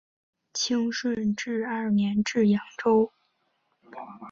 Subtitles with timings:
[0.51, 3.11] 清顺治二年至扬州。